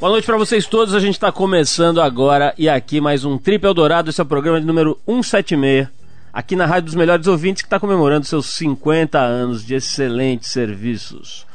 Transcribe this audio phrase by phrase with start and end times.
[0.00, 0.94] Boa noite para vocês todos.
[0.94, 4.08] A gente está começando agora e aqui mais um Trip Eldorado.
[4.08, 5.88] Esse é o programa de número 176,
[6.32, 11.46] aqui na Rádio dos Melhores Ouvintes, que está comemorando seus 50 anos de excelentes serviços.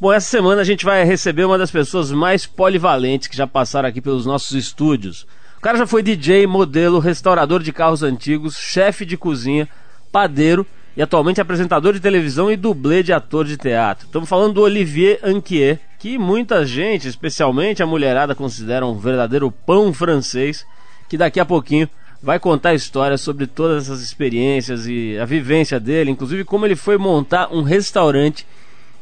[0.00, 3.88] Bom, essa semana a gente vai receber uma das pessoas mais polivalentes que já passaram
[3.88, 5.24] aqui pelos nossos estúdios.
[5.56, 9.68] O cara já foi DJ, modelo, restaurador de carros antigos, chefe de cozinha,
[10.10, 10.66] padeiro
[10.96, 14.06] e atualmente apresentador de televisão e dublê de ator de teatro.
[14.06, 19.90] Estamos falando do Olivier Anquier, que muita gente, especialmente a mulherada, considera um verdadeiro pão
[19.90, 20.66] francês,
[21.08, 21.88] que daqui a pouquinho
[22.22, 26.98] vai contar histórias sobre todas essas experiências e a vivência dele, inclusive como ele foi
[26.98, 28.46] montar um restaurante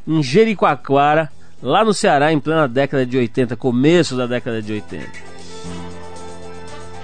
[0.07, 1.29] em Jericoacoara,
[1.61, 5.05] lá no Ceará, em plena década de 80, começo da década de 80.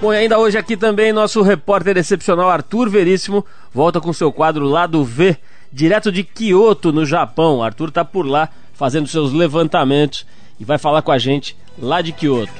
[0.01, 4.63] Bom, e ainda hoje aqui também nosso repórter excepcional Arthur Veríssimo volta com seu quadro
[4.63, 5.35] Lado V,
[5.73, 7.61] direto de Kyoto, no Japão.
[7.61, 8.47] Arthur tá por lá
[8.79, 10.25] fazendo seus levantamentos
[10.57, 12.53] e vai falar com a gente lá de Kyoto.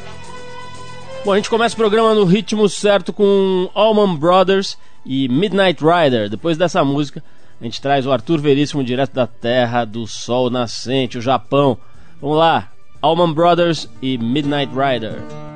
[1.23, 6.29] Bom, a gente começa o programa no ritmo certo com Allman Brothers e Midnight Rider.
[6.29, 7.23] Depois dessa música,
[7.59, 11.77] a gente traz o Arthur Veríssimo direto da terra do sol nascente, o Japão.
[12.21, 12.69] Vamos lá,
[13.01, 15.48] Allman Brothers e Midnight Rider.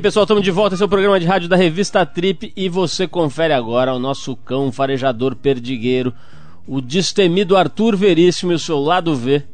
[0.00, 0.74] Pessoal, estamos de volta.
[0.74, 4.34] Esse é o programa de rádio da revista Trip e você confere agora o nosso
[4.34, 6.12] cão farejador perdigueiro,
[6.66, 9.44] o destemido Arthur Veríssimo e o seu lado V,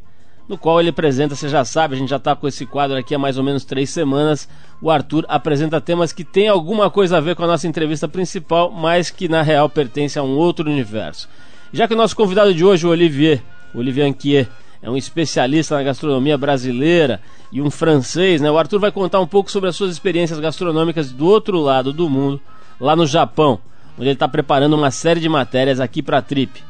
[0.48, 3.14] no qual ele apresenta, você já sabe, a gente já está com esse quadro aqui
[3.14, 4.48] há mais ou menos três semanas.
[4.81, 8.70] O Arthur apresenta temas que têm alguma coisa a ver com a nossa entrevista principal,
[8.70, 11.28] mas que na real pertence a um outro universo.
[11.70, 13.42] Já que o nosso convidado de hoje, o Olivier,
[13.75, 14.48] Olivier Anquier,
[14.82, 17.20] é um especialista na gastronomia brasileira
[17.52, 18.50] e um francês, né?
[18.50, 22.08] O Arthur vai contar um pouco sobre as suas experiências gastronômicas do outro lado do
[22.08, 22.40] mundo,
[22.80, 23.58] lá no Japão,
[23.96, 26.62] onde ele está preparando uma série de matérias aqui para a Trip.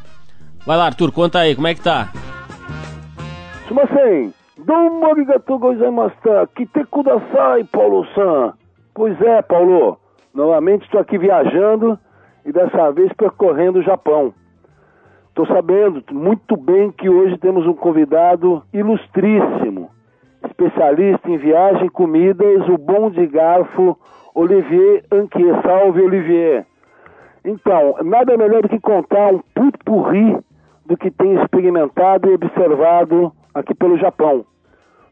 [0.67, 2.13] Vai lá, Arthur, conta aí, como é que tá?
[3.69, 6.49] Sumasen, domo arigatou gozaimashita,
[6.91, 8.55] kudasai, Paulo-san.
[8.93, 9.99] Pois é, Paulo,
[10.35, 11.99] novamente estou aqui viajando
[12.45, 14.35] e dessa vez percorrendo o Japão.
[15.41, 19.89] Estou sabendo muito bem que hoje temos um convidado ilustríssimo,
[20.45, 23.97] especialista em viagem e comidas, o bom de garfo
[24.35, 25.63] Olivier Anquier.
[25.63, 26.67] Salve, Olivier!
[27.43, 30.37] Então, nada melhor do que contar um putpurri
[30.85, 34.45] do que tem experimentado e observado aqui pelo Japão.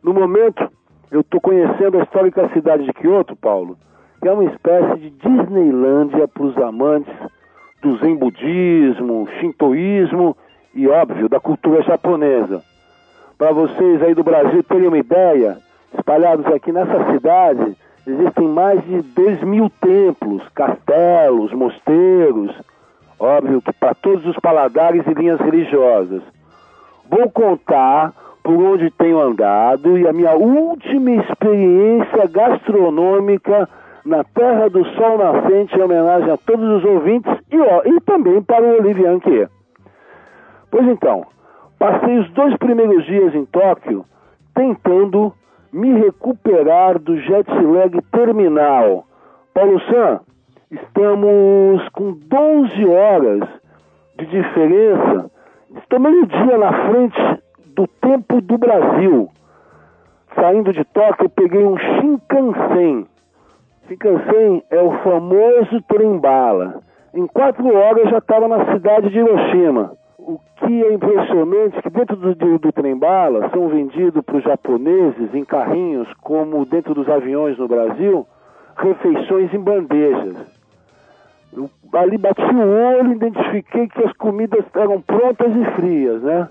[0.03, 0.71] No momento,
[1.11, 3.79] eu estou conhecendo a histórica cidade de Kyoto, Paulo,
[4.21, 7.15] que é uma espécie de Disneylândia para os amantes
[7.81, 10.37] do Zen budismo, shintoísmo
[10.75, 12.63] e, óbvio, da cultura japonesa.
[13.37, 15.59] Para vocês aí do Brasil terem uma ideia,
[15.97, 17.77] espalhados aqui nessa cidade,
[18.07, 22.53] existem mais de dois mil templos, castelos, mosteiros,
[23.19, 26.23] óbvio que para todos os paladares e linhas religiosas.
[27.09, 33.69] Vou contar por onde tenho andado e a minha última experiência gastronômica
[34.05, 38.43] na Terra do Sol Nascente, em homenagem a todos os ouvintes e, ó, e também
[38.43, 39.49] para o Olivier Anquier.
[40.71, 41.27] Pois então,
[41.79, 44.05] passei os dois primeiros dias em Tóquio
[44.55, 45.33] tentando
[45.73, 49.07] me recuperar do jet lag terminal.
[49.55, 50.21] Paulo San,
[50.71, 53.49] estamos com 12 horas
[54.19, 55.31] de diferença.
[55.77, 59.29] Estou meio dia na frente do tempo do Brasil.
[60.35, 63.07] Saindo de Tóquio, eu peguei um Shinkansen.
[63.89, 66.83] Shinkansen é o famoso trem-bala.
[67.15, 69.93] Em quatro horas já estava na cidade de Hiroshima.
[70.19, 74.45] O que é impressionante é que dentro do, do, do trem-bala são vendidos para os
[74.45, 78.27] japoneses em carrinhos, como dentro dos aviões no Brasil,
[78.77, 80.37] refeições em bandejas.
[81.57, 86.47] Eu ali bati o olho, identifiquei que as comidas eram prontas e frias, né?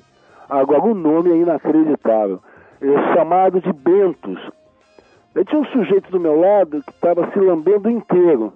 [0.49, 2.39] Agora, o nome é inacreditável.
[2.81, 4.39] É chamado de Bentos.
[5.37, 8.51] Aí tinha um sujeito do meu lado que estava se lambendo inteiro.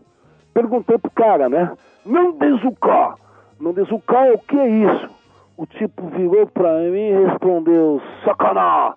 [0.52, 1.72] Perguntei pro cara, né?
[2.04, 3.18] Não desucar.
[3.60, 5.10] Não desucar é o que é isso?
[5.56, 8.96] O tipo virou pra mim e respondeu, sacaná.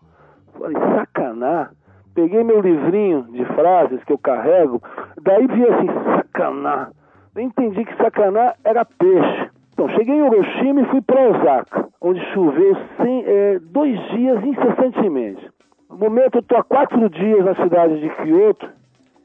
[0.58, 1.72] Falei, sacaná?
[2.14, 4.82] Peguei meu livrinho de frases que eu carrego,
[5.20, 6.88] daí vi assim, sacaná.
[7.36, 9.50] Eu entendi que sacaná era peixe.
[9.74, 15.53] Então, cheguei em Hiroshima e fui para Osaka, onde choveu sem, é, dois dias incessantemente.
[15.94, 18.68] No momento, eu estou há quatro dias na cidade de Kyoto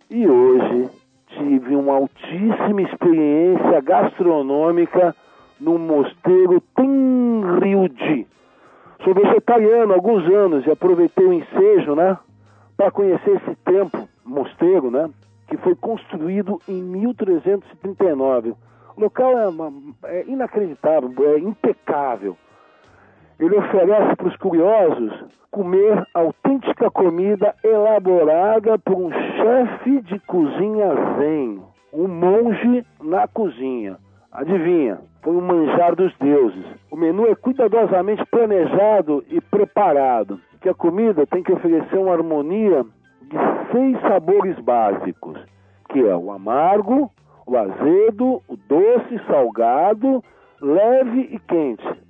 [0.07, 0.87] e hoje
[1.29, 5.15] tive uma altíssima experiência gastronômica
[5.59, 8.27] no mosteiro Tenryuji.
[9.03, 12.15] Sou vegetariano há alguns anos e aproveitei o ensejo, né,
[12.77, 15.09] para conhecer esse templo, mosteiro, né,
[15.47, 18.53] que foi construído em 1339
[18.95, 19.73] o local é, uma,
[20.03, 22.37] é inacreditável, é impecável.
[23.39, 25.13] Ele oferece para os curiosos
[25.49, 30.87] comer autêntica comida elaborada por um chefe de cozinha
[31.17, 31.61] zen,
[31.93, 33.97] um monge na cozinha.
[34.31, 34.99] Adivinha?
[35.23, 36.65] Foi um manjar dos deuses.
[36.91, 42.83] O menu é cuidadosamente planejado e preparado, que a comida tem que oferecer uma harmonia
[43.21, 43.37] de
[43.71, 45.39] seis sabores básicos,
[45.89, 47.09] que é o amargo,
[47.47, 50.23] o azedo, o doce, salgado,
[50.61, 52.08] leve e quente.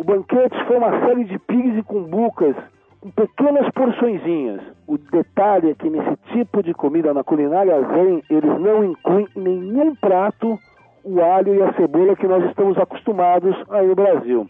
[0.00, 2.56] O banquete foi uma série de pires e cumbucas
[3.02, 4.62] com pequenas porçõezinhas.
[4.86, 9.40] O detalhe é que nesse tipo de comida na culinária zen, eles não incluem em
[9.40, 10.58] nenhum prato
[11.04, 14.48] o alho e a cebola que nós estamos acostumados aí no Brasil.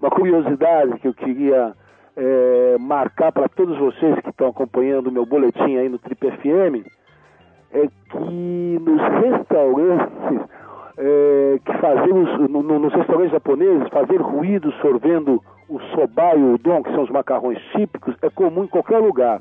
[0.00, 1.72] Uma curiosidade que eu queria
[2.16, 6.86] é, marcar para todos vocês que estão acompanhando o meu boletim aí no Trip FM
[7.72, 10.48] é que nos restaurantes
[11.00, 16.54] é, que fazemos, no, no, nos restaurantes japoneses, fazer ruído sorvendo o soba e o
[16.54, 19.40] udon, que são os macarrões típicos, é comum em qualquer lugar.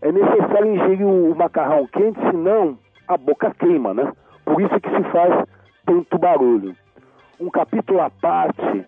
[0.00, 4.10] É necessário ingerir o, o macarrão quente, senão a boca queima, né?
[4.44, 5.44] Por isso é que se faz
[5.84, 6.74] tanto barulho.
[7.38, 8.86] Um capítulo à parte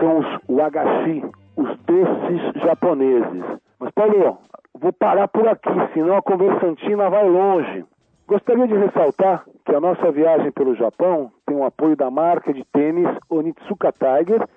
[0.00, 1.22] são os wagashi,
[1.56, 3.44] os doces japoneses.
[3.78, 4.38] Mas, Paulo,
[4.74, 7.84] vou parar por aqui, senão a conversantina vai longe.
[8.32, 12.64] Gostaria de ressaltar que a nossa viagem pelo Japão tem o apoio da marca de
[12.72, 14.48] tênis Onitsuka Tiger,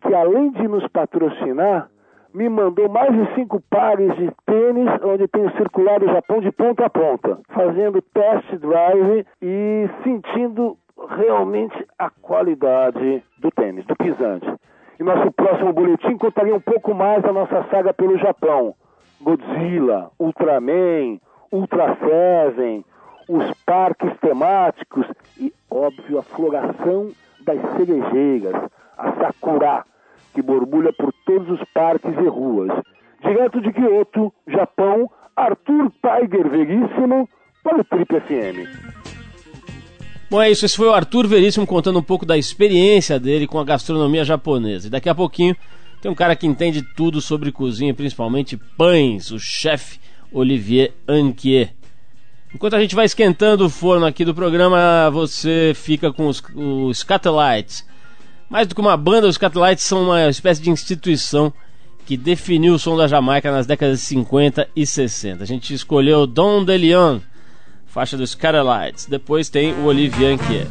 [0.00, 1.88] que além de nos patrocinar,
[2.34, 6.86] me mandou mais de cinco pares de tênis, onde tenho circulado o Japão de ponta
[6.86, 10.76] a ponta, fazendo test drive e sentindo
[11.16, 14.52] realmente a qualidade do tênis, do pisante.
[14.98, 18.74] E nosso próximo boletim contaria um pouco mais da nossa saga pelo Japão.
[19.20, 21.20] Godzilla, Ultraman,
[21.52, 22.84] Ultra Seven,
[23.28, 25.06] os parques temáticos
[25.38, 28.54] e, óbvio, a floração das cerejeiras,
[28.96, 29.84] a sakura,
[30.34, 32.70] que borbulha por todos os parques e ruas.
[33.22, 37.28] Direto de Kyoto, Japão, Arthur Tiger Veríssimo
[37.62, 39.02] para o Trip FM.
[40.30, 40.64] Bom, é isso.
[40.64, 44.86] Esse foi o Arthur Veríssimo contando um pouco da experiência dele com a gastronomia japonesa.
[44.86, 45.54] E daqui a pouquinho
[46.00, 50.00] tem um cara que entende tudo sobre cozinha, principalmente pães, o chefe
[50.32, 51.74] Olivier Anquier.
[52.54, 56.98] Enquanto a gente vai esquentando o forno aqui do programa, você fica com os, os
[56.98, 57.84] Scatolites.
[58.48, 61.52] Mais do que uma banda, os Scatolites são uma espécie de instituição
[62.04, 65.42] que definiu o som da Jamaica nas décadas de 50 e 60.
[65.42, 67.20] A gente escolheu Don DeLeon
[67.86, 69.06] faixa dos Scatterlights.
[69.06, 70.66] Depois tem o Olivier Anquier.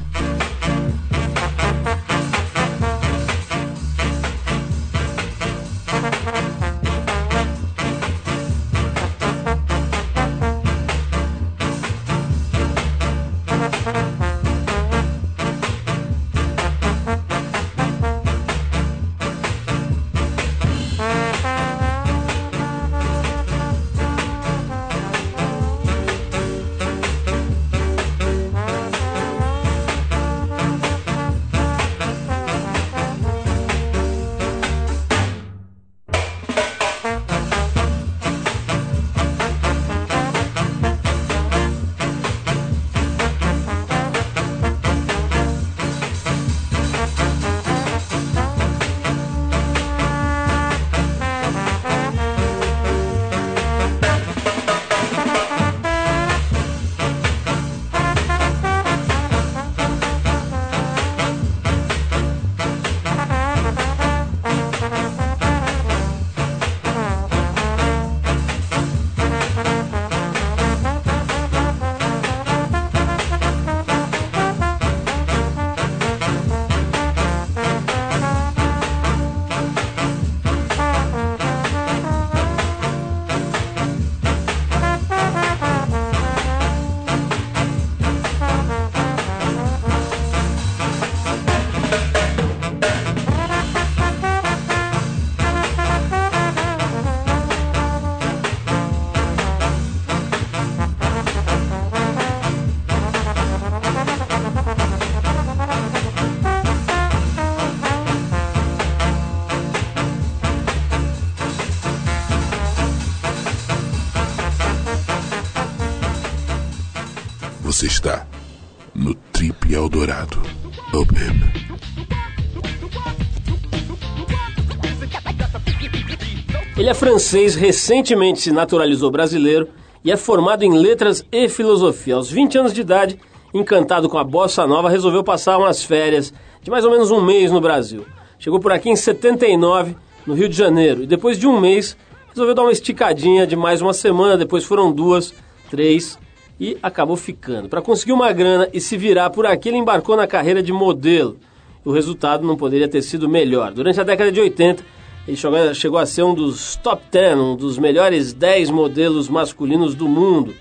[127.12, 129.68] Francês, recentemente se naturalizou brasileiro
[130.01, 132.15] e é formado em letras e filosofia.
[132.15, 133.20] Aos 20 anos de idade,
[133.53, 137.51] encantado com a bossa nova, resolveu passar umas férias de mais ou menos um mês
[137.51, 138.06] no Brasil.
[138.39, 139.94] Chegou por aqui em 79,
[140.25, 141.98] no Rio de Janeiro, e depois de um mês,
[142.30, 145.34] resolveu dar uma esticadinha de mais uma semana, depois foram duas,
[145.70, 146.18] três,
[146.58, 147.68] e acabou ficando.
[147.68, 151.38] Para conseguir uma grana e se virar por aqui, ele embarcou na carreira de modelo.
[151.84, 153.74] O resultado não poderia ter sido melhor.
[153.74, 154.82] Durante a década de 80,
[155.28, 155.38] ele
[155.75, 160.54] chegou a ser um dos top 10, um dos melhores 10 modelos masculinos do mundo.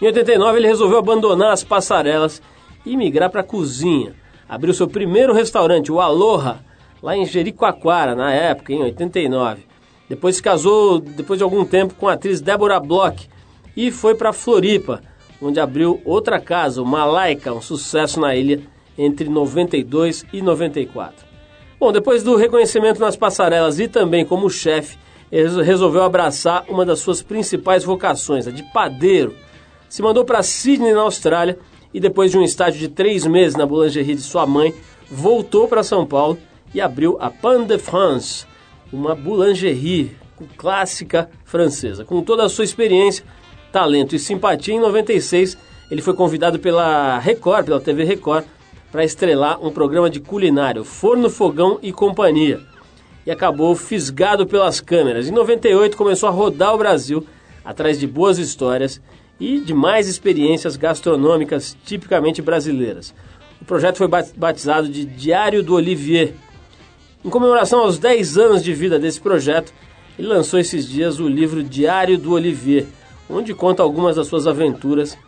[0.00, 2.40] Em 89, ele resolveu abandonar as passarelas
[2.84, 4.14] e migrar para a cozinha.
[4.48, 6.60] Abriu seu primeiro restaurante, o Aloha,
[7.02, 9.66] lá em Jericoacoara, na época, em 89.
[10.08, 13.28] Depois se casou, depois de algum tempo, com a atriz Deborah Bloch
[13.76, 15.02] e foi para Floripa,
[15.42, 18.60] onde abriu outra casa, o Malaika, um sucesso na ilha
[18.96, 21.25] entre 92 e 94.
[21.78, 24.96] Bom, depois do reconhecimento nas passarelas e também como chefe,
[25.30, 29.34] ele resolveu abraçar uma das suas principais vocações, a de padeiro.
[29.88, 31.58] Se mandou para Sydney, na Austrália,
[31.92, 34.74] e depois de um estágio de três meses na boulangerie de sua mãe,
[35.10, 36.38] voltou para São Paulo
[36.74, 38.46] e abriu a Pan de France,
[38.90, 40.16] uma boulangerie
[40.56, 42.04] clássica francesa.
[42.04, 43.24] Com toda a sua experiência,
[43.70, 45.58] talento e simpatia, em 96
[45.90, 48.44] ele foi convidado pela Record, pela TV Record,
[48.90, 52.60] para estrelar um programa de culinário, Forno, Fogão e Companhia.
[53.24, 55.28] E acabou fisgado pelas câmeras.
[55.28, 57.26] Em 98 começou a rodar o Brasil
[57.64, 59.00] atrás de boas histórias
[59.38, 63.12] e de mais experiências gastronômicas tipicamente brasileiras.
[63.60, 66.34] O projeto foi batizado de Diário do Olivier.
[67.24, 69.72] Em comemoração aos 10 anos de vida desse projeto,
[70.18, 72.86] ele lançou esses dias o livro Diário do Olivier,
[73.28, 75.18] onde conta algumas das suas aventuras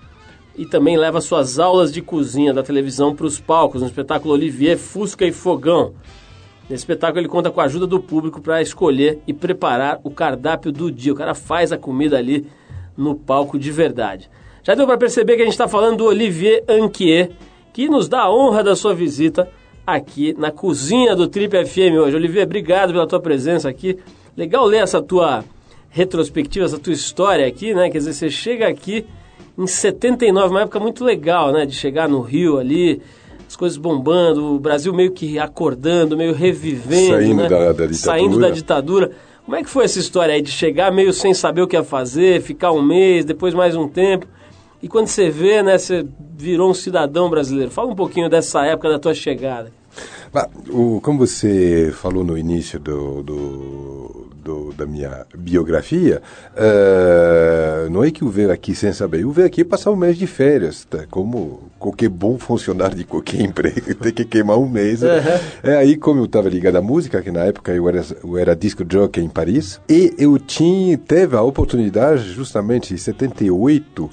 [0.58, 4.76] e também leva suas aulas de cozinha da televisão para os palcos no espetáculo Olivier
[4.76, 5.94] Fusca e Fogão.
[6.68, 10.72] Nesse espetáculo ele conta com a ajuda do público para escolher e preparar o cardápio
[10.72, 11.12] do dia.
[11.12, 12.44] O cara faz a comida ali
[12.96, 14.28] no palco de verdade.
[14.64, 17.30] Já deu para perceber que a gente está falando do Olivier Anquier,
[17.72, 19.48] que nos dá a honra da sua visita
[19.86, 22.16] aqui na cozinha do Trip FM hoje.
[22.16, 23.96] Olivier, obrigado pela tua presença aqui.
[24.36, 25.44] Legal ler essa tua
[25.88, 27.88] retrospectiva, essa tua história aqui, né?
[27.88, 29.06] Quer dizer, você chega aqui
[29.58, 31.66] em 79, uma época muito legal, né?
[31.66, 33.02] De chegar no Rio ali,
[33.48, 37.48] as coisas bombando, o Brasil meio que acordando, meio revivendo, Saindo né?
[37.48, 37.94] da- da ditadura.
[37.96, 39.10] Saindo da ditadura.
[39.44, 41.82] Como é que foi essa história aí de chegar meio sem saber o que ia
[41.82, 44.26] fazer, ficar um mês, depois mais um tempo?
[44.82, 47.70] E quando você vê, né, você virou um cidadão brasileiro.
[47.70, 49.72] Fala um pouquinho dessa época da tua chegada.
[50.70, 56.22] O, como você falou no início do, do, do- da minha biografia,
[56.56, 60.16] eh, não é que eu venho aqui sem saber, eu venho aqui passar um mês
[60.16, 61.04] de férias, tá?
[61.10, 65.00] como qualquer bom funcionário de qualquer emprego tem que queimar um mês.
[65.00, 65.18] né?
[65.62, 68.54] É aí como eu estava ligado à música, que na época eu era, eu era
[68.54, 74.10] disco jockey em Paris, e eu tinha, teve a oportunidade, justamente em 78,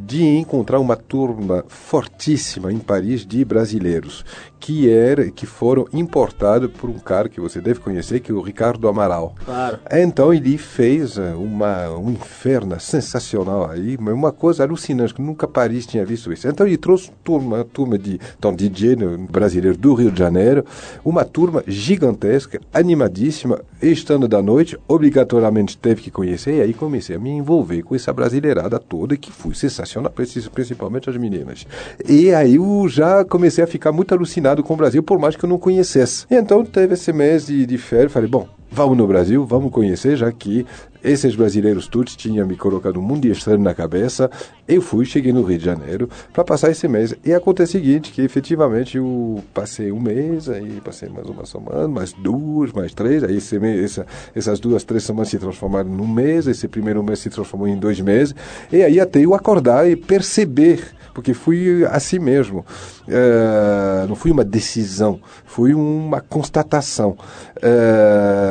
[0.00, 4.24] de encontrar uma turma fortíssima em Paris de brasileiros
[4.60, 8.40] que era que foram importados por um cara que você deve conhecer que é o
[8.40, 9.34] Ricardo Amaral.
[9.44, 9.78] Claro.
[9.92, 15.46] Então ele fez eh, uma um inferno sensacional aí, mas uma coisa alucinante que nunca
[15.46, 16.48] Paris tinha visto isso.
[16.48, 20.64] Então ele trouxe turma, turma de então DJ né, brasileiro do Rio de Janeiro,
[21.04, 27.18] uma turma gigantesca, animadíssima, estando da noite, obrigatoriamente teve que conhecer e aí comecei a
[27.18, 31.66] me envolver com essa brasileirada toda que foi sensacional, princi- principalmente as meninas.
[32.08, 35.44] E aí eu já comecei a ficar muito alucinado com o Brasil, por mais que
[35.44, 36.26] eu não conhecesse.
[36.30, 40.16] E então teve esse mês de, de férias, falei, bom, vamos no Brasil, vamos conhecer,
[40.16, 40.66] já que
[41.02, 44.30] esses brasileiros todos tinham me colocado um mundo estranho na cabeça.
[44.66, 47.14] Eu fui, cheguei no Rio de Janeiro para passar esse mês.
[47.24, 51.88] E acontece o seguinte, que efetivamente eu passei um mês, aí passei mais uma semana,
[51.88, 56.08] mais duas, mais três, aí esse mês, essa, essas duas, três semanas se transformaram num
[56.08, 58.34] mês, esse primeiro mês se transformou em dois meses,
[58.72, 62.64] e aí até eu acordar e perceber porque fui assim mesmo.
[63.08, 67.16] Eh, não foi uma decisão, foi uma constatação.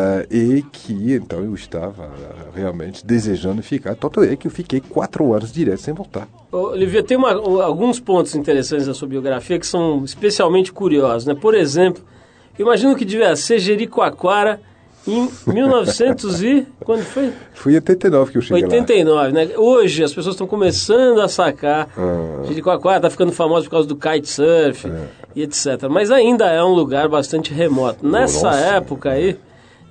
[0.07, 2.09] Eh, e que então eu estava
[2.55, 3.95] realmente desejando ficar.
[3.95, 6.27] Tanto é que eu fiquei quatro anos direto sem voltar.
[6.51, 7.33] Olivia, tem uma-
[7.63, 11.35] alguns pontos interessantes da sua biografia que são especialmente curiosos, né?
[11.35, 12.03] Por exemplo,
[12.57, 14.60] imagino que devia ser Jericoacoara
[15.08, 16.67] em 1900 e...
[16.84, 17.32] quando foi?
[17.53, 18.67] Foi em 89 que eu cheguei lá.
[18.69, 19.49] 89, né?
[19.58, 21.89] Hoje as pessoas estão começando a sacar.
[21.97, 22.43] Ah.
[22.45, 24.86] Jericoacoara está ficando famosa por causa do kitesurf
[25.36, 25.88] e etc.
[25.89, 28.05] Mas ainda é um lugar bastante remoto.
[28.08, 28.60] Nessa Nossa.
[28.60, 29.38] época aí,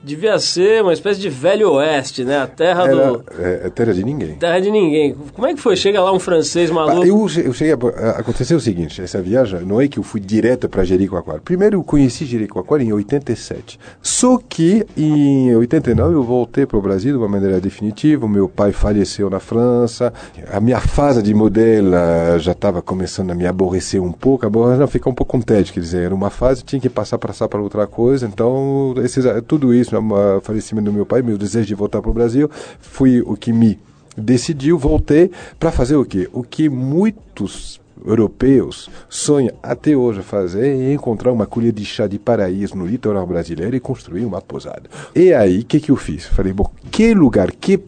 [0.07, 2.39] devia ser uma espécie de velho oeste, né?
[2.39, 3.25] A terra Era do...
[3.39, 4.37] é, é terra de ninguém.
[4.37, 5.17] Terra de ninguém.
[5.35, 5.75] Como é que foi?
[5.77, 7.05] Chega lá um francês Ah, maluco.
[7.05, 10.69] Eu, eu cheguei a, aconteceu o seguinte, essa viagem não é que eu fui direto
[10.69, 11.41] para Jericoacoara.
[11.41, 13.81] Primeiro eu conheci Jericoacoara em 87.
[14.01, 18.27] Só que em 89 eu voltei para o Brasil de uma maneira definitiva.
[18.27, 20.13] O meu pai faleceu na França.
[20.53, 24.49] A minha fase de modelo eh, já estava começando a me aborrecer um pouco.
[24.49, 27.61] Não ficar um pouco contente, quer dizer, era uma fase tinha que passar passar para
[27.61, 28.27] outra coisa.
[28.27, 32.15] Então esses, tudo isso, o falecimento do meu pai, meu desejo de voltar para o
[32.15, 33.79] Brasil, foi o que me
[34.17, 36.29] decidiu, voltei para fazer o quê?
[36.33, 42.19] O que muitos europeus sonham até hoje fazer é encontrar uma colher de chá de
[42.19, 44.83] paraíso no litoral brasileiro e construir uma pousada.
[45.15, 46.27] E aí, o que, que eu fiz?
[46.27, 47.81] Falei, bom, que lugar, que,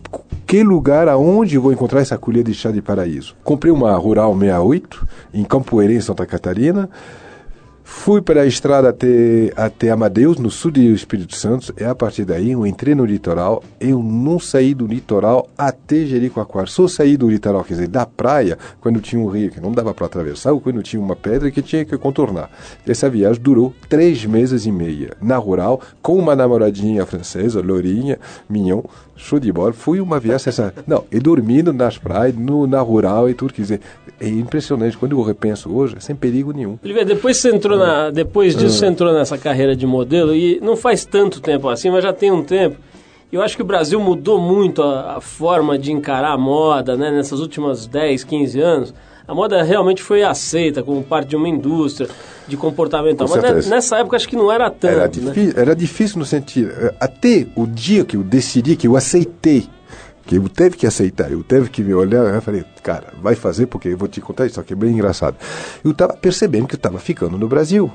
[0.46, 3.36] que lugar aonde vou encontrar essa colher de chá de paraíso?
[3.44, 6.88] Comprei uma Rural 68 em Campoeira, em Santa Catarina,
[7.90, 12.26] Fui para a estrada até, até Amadeus, no sul do Espírito Santo, e a partir
[12.26, 13.64] daí eu entrei no litoral.
[13.80, 16.68] Eu não saí do litoral até Jericoacoara.
[16.68, 19.94] Só saí do litoral, quer dizer, da praia, quando tinha um rio que não dava
[19.94, 22.50] para atravessar, ou quando tinha uma pedra que tinha que contornar.
[22.86, 28.18] Essa viagem durou três meses e meia, na rural, com uma namoradinha francesa, Lourinha,
[28.50, 28.82] Mignon,
[29.16, 29.72] show de bola.
[29.72, 30.74] Foi uma viagem essa.
[30.86, 33.80] Não, e dormindo nas praias, no, na rural e tudo, quer dizer,
[34.20, 34.96] é impressionante.
[34.96, 36.78] Quando eu repenso hoje, sem perigo nenhum.
[36.84, 38.78] Olivia, depois você entrou na, depois disso Ah.
[38.78, 42.30] você entrou nessa carreira de modelo e não faz tanto tempo assim, mas já tem
[42.30, 42.76] um tempo.
[43.30, 47.10] Eu acho que o Brasil mudou muito a, a forma de encarar a moda, né?
[47.10, 48.94] Nessas últimas 10, 15 anos.
[49.26, 52.08] A moda realmente foi aceita como parte de uma indústria
[52.46, 53.26] de comportamento.
[53.26, 55.52] Com Mas nessa época acho que não era tanto, Era, né?
[55.54, 56.70] era difícil no sentido.
[56.70, 59.68] eh, Até o dia que eu decidi, que eu aceitei,
[60.28, 63.64] que eu teve que aceitar, eu teve que me olhar, eu falei, cara, vai fazer
[63.64, 65.38] porque eu vou te contar isso aqui, é bem engraçado.
[65.82, 67.90] Eu estava percebendo que eu estava ficando no Brasil.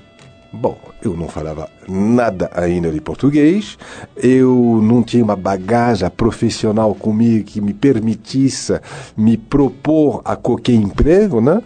[0.56, 3.76] Bom, eu não falava nada ainda de português,
[4.16, 8.80] eu não tinha uma bagagem profissional comigo que me permitisse
[9.18, 11.60] me propor a qualquer emprego, né?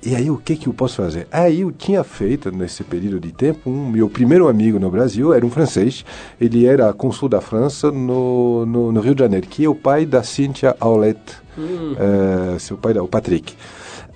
[0.00, 1.26] E aí o que que eu posso fazer?
[1.32, 5.44] Aí eu tinha feito nesse período de tempo um meu primeiro amigo no Brasil era
[5.44, 6.04] um francês,
[6.40, 10.06] ele era consul da França no, no, no Rio de Janeiro, que é o pai
[10.06, 11.34] da Cynthia Aulette,
[11.98, 13.54] eh, seu pai, o Patrick.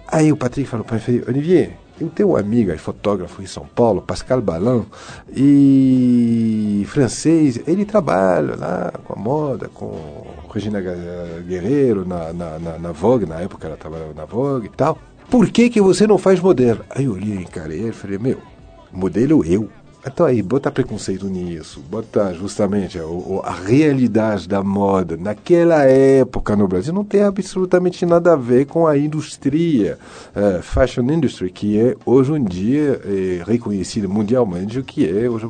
[0.07, 4.03] Aí o Patrick falou para mim, Olivier, Eu tenho um amigo, fotógrafo em São Paulo,
[4.03, 4.85] Pascal Balan,
[5.33, 10.81] e francês, ele trabalha lá com a moda, com Regina
[11.47, 14.99] Guerreiro na, na, na, na Vogue, na época ela trabalhava na Vogue e tal.
[15.31, 16.85] Por que, que você não faz modelo?
[16.91, 18.39] Aí eu olhei, encarei ele e falei, meu,
[18.93, 19.69] modelo eu.
[20.05, 23.03] Então aí, bota preconceito nisso, bota justamente a,
[23.45, 28.85] a, realidade da moda naquela época no Brasil não tem absolutamente nada a ver com
[28.85, 29.97] a indústria,
[30.35, 35.47] uh, fashion industry, que é hoje em dia é reconhecida mundialmente o que é hoje.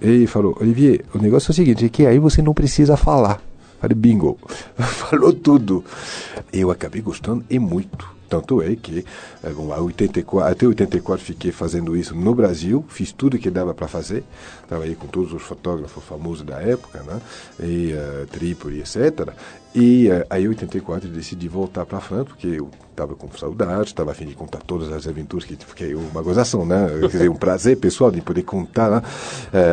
[0.00, 3.38] Ele falou, Olivier, o negócio é o seguinte, é que aí você não precisa falar.
[3.80, 4.38] Falei, bingo,
[4.78, 5.84] falou tudo.
[6.50, 8.17] Eu acabei gostando e muito.
[8.28, 9.04] Tanto é que
[9.42, 13.88] eh, bom, 84, até 84 fiquei fazendo isso no Brasil, fiz tudo que dava para
[13.88, 14.22] fazer,
[14.68, 17.20] trabalhei com todos os fotógrafos famosos da época, né?
[17.60, 19.32] e uh, Trípoli, etc.
[19.74, 23.88] E uh, aí, em 84, decidi voltar para a França, porque eu estava com saudade,
[23.88, 26.88] estava a fim de contar todas as aventuras, que fiquei uma gozação, né?
[27.00, 29.02] Quer dizer, um prazer pessoal de poder contar né?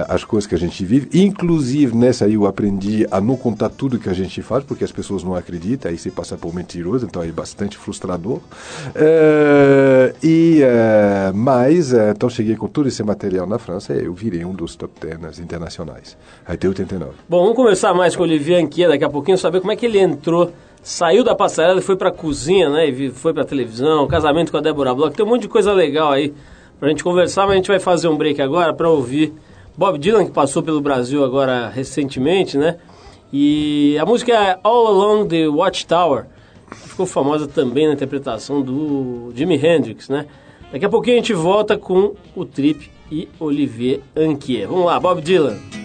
[0.08, 1.10] as coisas que a gente vive.
[1.20, 4.92] Inclusive, nessa aí eu aprendi a não contar tudo que a gente faz, porque as
[4.92, 8.40] pessoas não acreditam, aí você passa por mentiroso, então é bastante frustrador.
[10.22, 10.62] E,
[11.34, 14.94] mas, então cheguei com todo esse material na França e eu virei um dos top
[15.02, 17.14] 10 internacionais, até 89.
[17.28, 19.85] Bom, vamos conversar mais com o Olivier Anquia daqui a pouquinho, saber como é que
[19.86, 22.90] que ele entrou, saiu da passarela e foi pra cozinha, né?
[22.90, 25.16] E foi pra televisão, casamento com a Débora Bloch.
[25.16, 26.34] Tem um monte de coisa legal aí
[26.80, 29.34] pra gente conversar, mas a gente vai fazer um break agora pra ouvir
[29.78, 32.78] Bob Dylan, que passou pelo Brasil agora recentemente, né?
[33.32, 36.26] E a música é All Along the Watchtower,
[36.72, 40.26] ficou famosa também na interpretação do Jimi Hendrix, né?
[40.72, 44.68] Daqui a pouquinho a gente volta com o Trip e Olivier Anquier.
[44.68, 45.85] Vamos lá, Bob Dylan.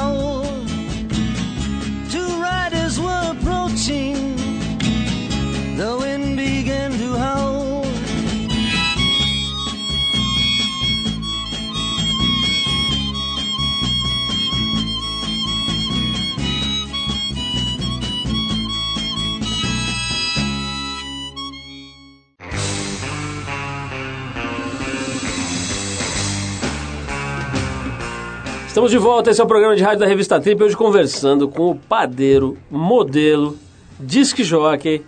[28.81, 31.69] Estamos de volta, esse é o programa de rádio da revista Trip, hoje conversando com
[31.69, 33.55] o padeiro, modelo,
[33.99, 35.05] disc jockey,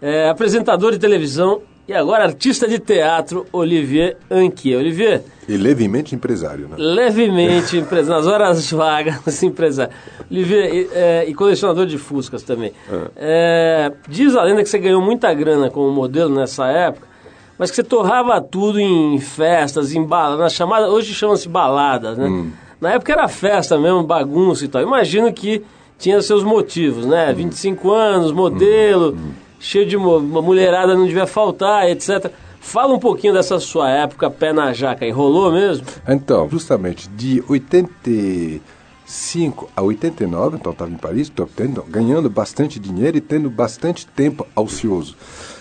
[0.00, 4.78] é, apresentador de televisão e agora artista de teatro, Olivier Anquier.
[4.78, 5.22] Olivier...
[5.46, 6.76] E levemente empresário, né?
[6.78, 9.92] Levemente empresário, nas horas vagas, empresário.
[10.30, 12.72] Olivier, e, é, e colecionador de fuscas também.
[12.90, 13.10] Ah.
[13.16, 17.06] É, diz a lenda que você ganhou muita grana como modelo nessa época,
[17.58, 22.26] mas que você torrava tudo em festas, em baladas, chamada, hoje chama-se baladas, né?
[22.26, 22.50] Hum.
[22.80, 24.82] Na época era festa mesmo, bagunça e tal.
[24.82, 25.62] Imagino que
[25.98, 27.30] tinha seus motivos, né?
[27.30, 27.34] Hum.
[27.34, 29.32] 25 anos, modelo, hum.
[29.58, 32.30] cheio de mo- uma mulherada, não devia faltar, etc.
[32.60, 35.86] Fala um pouquinho dessa sua época, pé na jaca, e rolou mesmo?
[36.08, 37.42] Então, justamente de
[39.10, 44.46] 85 a 89, então estava em Paris, tendo, ganhando bastante dinheiro e tendo bastante tempo
[44.54, 45.16] ocioso.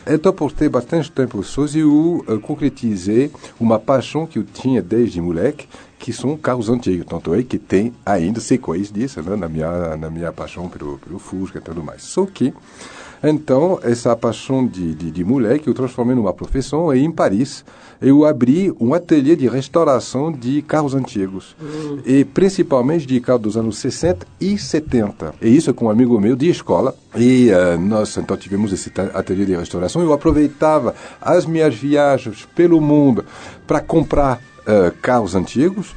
[0.06, 5.20] Então, por ter bastante tempo ocioso, eu eh, concretizei uma paixão que eu tinha desde
[5.20, 7.08] moleque, que são carros antigos.
[7.08, 11.18] Tanto é que tem ainda sequências disso né, na, minha, na minha paixão pelo, pelo
[11.18, 12.04] Fusca e tudo mais.
[12.04, 12.54] Só que
[13.24, 17.66] então, essa paixão de, de, de moleque eu transformei numa profissão e em Paris
[18.02, 21.56] eu abri um ateliê de restauração de carros antigos.
[22.06, 25.36] E principalmente de carros dos anos 60 e 70.
[25.42, 26.96] E isso com um amigo meu de escola.
[27.16, 30.02] E uh, nós então tivemos esse ateliê de restauração.
[30.02, 33.26] Eu aproveitava as minhas viagens pelo mundo
[33.68, 35.94] para comprar uh, carros antigos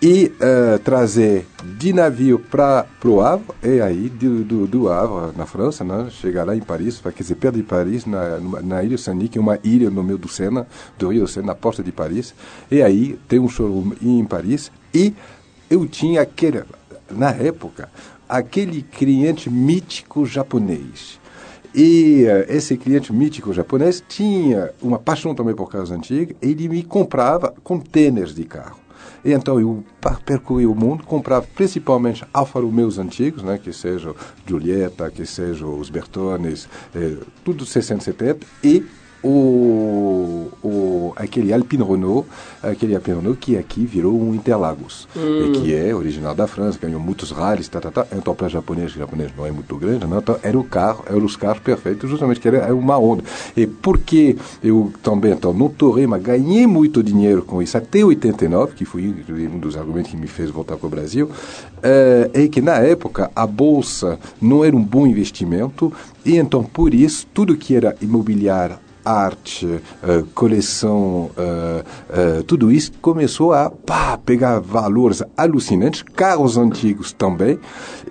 [0.00, 1.46] e eh, trazer
[1.78, 6.44] de navio para o Havre, e aí do, do, do Havre, na França, né, chegar
[6.44, 9.58] lá em Paris, quer dizer, perto de Paris, na, na ilha Saint-Denis, que é uma
[9.64, 10.66] ilha no meio do Sena,
[10.98, 12.34] do Rio Sena, na porta de Paris,
[12.70, 15.14] e aí tem um showroom em Paris, e
[15.70, 16.62] eu tinha aquele,
[17.10, 17.88] na época,
[18.28, 21.18] aquele cliente mítico japonês.
[21.74, 26.34] E eh, esse cliente mítico japonês tinha uma paixão também por carros antigos.
[26.40, 28.85] Ele me comprava contêineres de carro.
[29.26, 29.84] E então eu
[30.24, 34.14] percorri o mundo, comprava principalmente Alfa Romeos antigos, né, que sejam
[34.46, 38.86] Giulietta, que sejam os Bertones, eh, tudo 670, e
[39.26, 42.28] o, o, aquele Alpine Renault,
[42.62, 47.00] aquele Alpine Renault que aqui virou um Interlagos, e que é original da França, ganhou
[47.00, 48.06] muitos rallies, tá, tá, tá.
[48.12, 51.24] então para japonês, que japonês não é muito grande, não, então era o carro, eram
[51.24, 53.24] os carros perfeitos, justamente que era, era uma onda.
[53.56, 57.76] E porque eu também então, não torrei, mas ganhei muito dinheiro com isso?
[57.76, 59.12] Até 89, que foi
[59.52, 61.28] um dos argumentos que me fez voltar para o Brasil,
[61.82, 65.92] eh, é que na época a bolsa não era um bom investimento,
[66.24, 72.90] e então por isso tudo que era imobiliário arte, eh, coleção, eh, eh, tudo isso
[73.00, 77.58] começou a pá, pegar valores alucinantes, carros antigos também,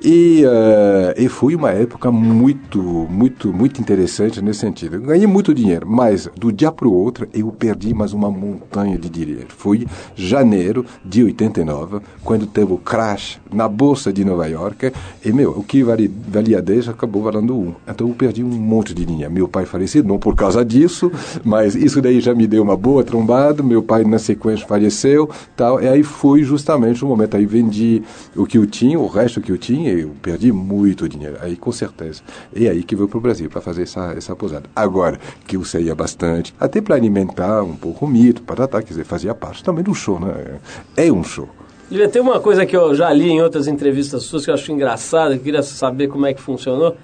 [0.04, 4.96] e, eh, e foi uma época muito, muito, muito interessante nesse sentido.
[4.96, 8.98] Eu ganhei muito dinheiro, mas do dia para o outro eu perdi mais uma montanha
[8.98, 9.48] de dinheiro.
[9.50, 14.92] Foi janeiro de 89, quando teve o crash na bolsa de Nova York,
[15.24, 17.76] e meu, o que valia, valia 10 acabou valendo 1.
[17.88, 19.32] Então eu perdi um monte de dinheiro.
[19.32, 21.12] Meu pai faleceu, não por causa disso,
[21.44, 23.64] mas isso daí já me deu uma boa trombada.
[23.64, 25.82] Meu pai, na sequência, faleceu, tal.
[25.82, 27.38] E aí foi justamente o momento.
[27.38, 28.02] Aí vendi
[28.36, 31.38] o que eu tinha, o resto que eu tinha, eu perdi muito dinheiro.
[31.42, 32.22] Aí, com certeza.
[32.54, 34.70] E aí que veio para o Brasil para fazer essa, essa posada.
[34.76, 39.04] Agora, que eu saía bastante, até para alimentar um pouco o mito, para quer dizer,
[39.06, 40.60] fazia parte também do show, né?
[40.98, 41.50] É um show.
[41.90, 44.72] Devia ter uma coisa que eu já li em outras entrevistas suas que eu acho
[44.72, 46.96] engraçada, que queria saber como é que funcionou.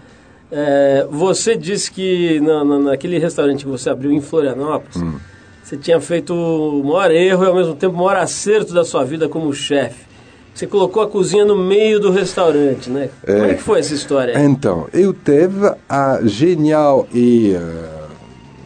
[0.52, 5.18] É, você disse que na, na- naquele restaurante que você abriu em Florianópolis, Hum.
[5.64, 9.04] você tinha feito o maior erro e ao mesmo tempo o maior acerto da sua
[9.06, 10.11] vida como chefe.
[10.54, 13.10] Você colocou a cozinha no meio do restaurante, né?
[13.26, 14.40] Como é que foi essa história?
[14.44, 18.02] Então, eu teve a genial e eh,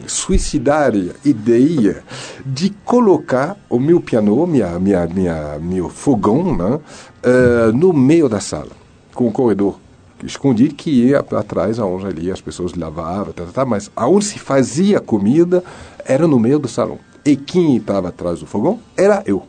[0.06, 2.02] suicidária ideia
[2.44, 6.80] de colocar o meu piano, minha, minha, minha, meu fogão, né,
[7.22, 8.72] eh, no meio da sala,
[9.14, 9.78] com o corredor
[10.24, 14.38] escondido que ia atrás aonde ali as pessoas lavavam, tá, tá, tá, mas aonde se
[14.38, 15.62] fazia comida
[16.04, 16.98] era no meio do salão.
[17.24, 19.46] E quem estava atrás do fogão era eu.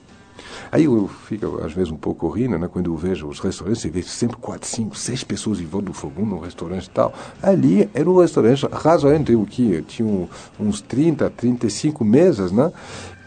[0.72, 2.68] Aí eu fico, às vezes, um pouco rindo, né?
[2.68, 5.94] Quando eu vejo os restaurantes, você vê sempre quatro, cinco, seis pessoas em volta do
[5.94, 7.14] fogão no restaurante e tal.
[7.42, 10.28] Ali era um restaurante razoavelmente, o que tinha
[10.60, 12.72] uns 30, 35 mesas, né?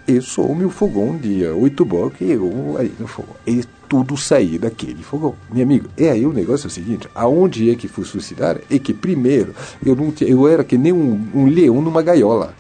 [0.07, 3.35] E só o meu fogão de oito blocos e eu aí no fogão.
[3.47, 5.35] E tudo saía daquele fogão.
[5.53, 8.59] Meu amigo, e aí o negócio é o seguinte, aonde é que fui suicidar?
[8.71, 12.55] É que primeiro, eu, não tinha, eu era que nem um, um leão numa gaiola.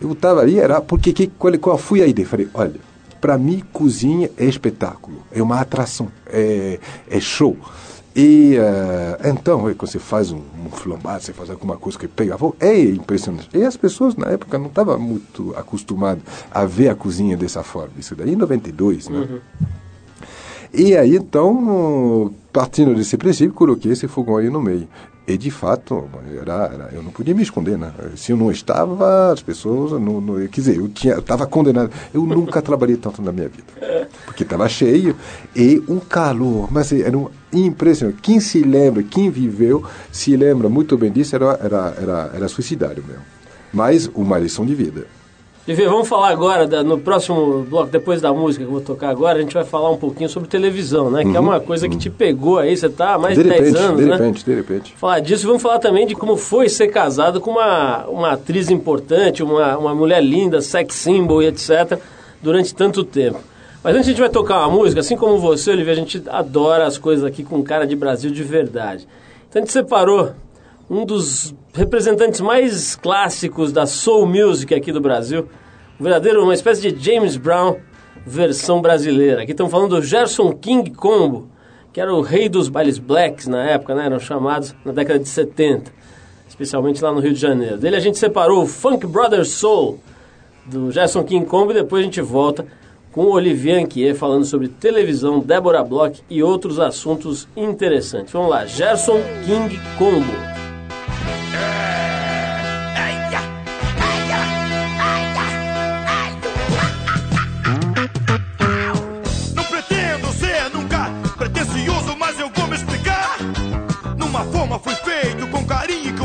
[0.00, 2.26] Eu estava ali, era porque que, qual, qual foi a?
[2.26, 2.80] Falei, olha,
[3.22, 7.56] para mim, cozinha é espetáculo, é uma atração, é, é show.
[8.14, 12.08] E eh, então, é, quando você faz um, um flambado, você faz alguma coisa que
[12.08, 13.48] pega fogo, é impressionante.
[13.54, 17.92] E as pessoas na época não estavam muito acostumadas a ver a cozinha dessa forma.
[17.96, 19.40] Isso daí em 92, né?
[20.74, 24.88] E aí, então, partindo desse princípio, coloquei esse fogão aí no meio.
[25.26, 26.08] E, de fato,
[26.40, 27.92] era, era- eu não podia me esconder, né?
[28.16, 29.92] Se eu não estava, as pessoas...
[29.92, 30.86] Não, não, quer dizer, eu
[31.18, 31.90] estava condenado.
[32.12, 34.08] Eu nunca trabalhei tanto na minha vida.
[34.26, 35.14] Porque estava cheio
[35.54, 36.68] e um calor.
[36.72, 38.20] Mas era um impressionante.
[38.20, 43.04] Quem se lembra, quem viveu, se lembra muito bem disso, era, era, era, era suicidário
[43.06, 43.22] mesmo.
[43.72, 45.06] Mas uma lição de vida.
[45.64, 49.10] Vivi, vamos falar agora, da- no próximo bloco, depois da música que eu vou tocar
[49.10, 51.22] agora, a gente vai falar um pouquinho sobre televisão, né?
[51.24, 53.60] Que é uma coisa que te pegou aí, você tá há mais de, De 10
[53.66, 54.12] repente, anos, de né?
[54.16, 54.94] repente, de repente.
[54.96, 58.70] Falar disso, e vamos falar também de como foi ser casado com uma, uma atriz
[58.70, 61.96] importante, uma, uma mulher linda, sex symbol e etc.,
[62.42, 63.38] durante tanto tempo.
[63.84, 66.86] Mas antes a gente vai tocar uma música, assim como você, Olivia, a gente adora
[66.86, 69.06] as coisas aqui com cara de Brasil de verdade.
[69.48, 70.32] Então a gente separou
[70.88, 75.48] um dos representantes mais clássicos da soul music aqui do Brasil,
[75.98, 77.76] um verdadeiro, uma espécie de James Brown
[78.26, 79.42] versão brasileira.
[79.42, 81.48] Aqui estamos falando do Gerson King Combo,
[81.92, 84.06] que era o rei dos bailes blacks na época, né?
[84.06, 85.92] eram chamados na década de 70,
[86.48, 87.78] especialmente lá no Rio de Janeiro.
[87.78, 89.98] Dele a gente separou o Funk Brothers Soul,
[90.64, 92.64] do Gerson King Combo, e depois a gente volta
[93.10, 98.32] com o Olivier Anquier falando sobre televisão, Débora Bloch e outros assuntos interessantes.
[98.32, 100.61] Vamos lá, Gerson King Combo.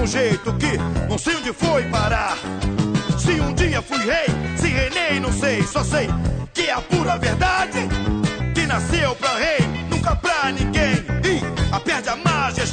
[0.08, 0.78] Jeito que
[1.10, 2.38] não sei onde foi parar.
[3.18, 6.08] Se um dia fui rei, se reinei, não sei, só sei
[6.58, 7.88] que é a pura verdade.
[8.56, 9.60] Que nasceu pra rei,
[9.92, 10.96] nunca pra ninguém.
[11.24, 12.67] E a perde a majestade.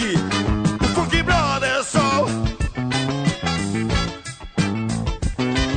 [0.00, 0.14] Uh.
[0.94, 2.28] Funky Brothers Soul.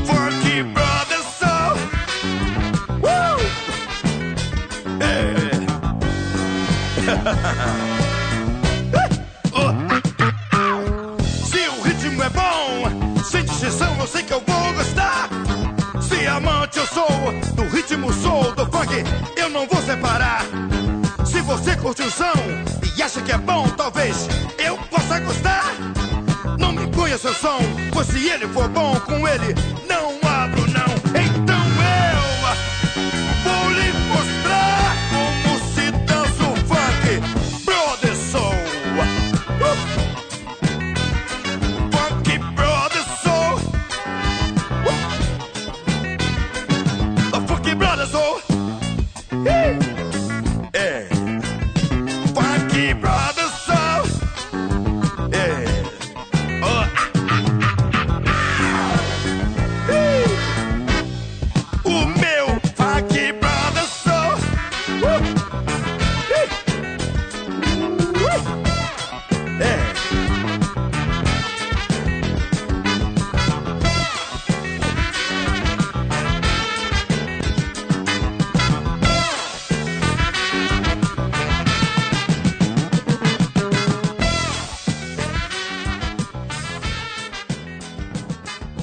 [0.05, 1.75] Funky Brothers Soul.
[3.01, 3.39] Woo!
[5.01, 5.41] É.
[11.49, 15.29] Se o ritmo é bom, sem distinção eu sei que eu vou gostar.
[15.99, 17.09] Se amante eu sou
[17.55, 19.03] do ritmo soul, do funk,
[19.35, 20.45] eu não vou separar.
[21.25, 22.33] Se você curte o som
[22.95, 23.50] e acha que é bom,
[24.01, 25.63] talvez eu possa gostar.
[26.57, 27.59] Não me ponha seu som,
[27.93, 29.53] pois se ele for bom, com ele
[29.87, 30.30] não abro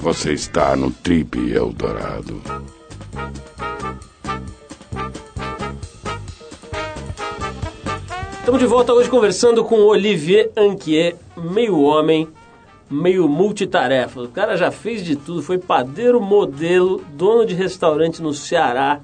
[0.01, 2.41] Você está no Trip Eldorado.
[8.39, 12.29] Estamos de volta hoje conversando com Olivier Anquier, meio homem,
[12.89, 14.23] meio multitarefa.
[14.23, 19.01] O cara já fez de tudo, foi padeiro, modelo, dono de restaurante no Ceará,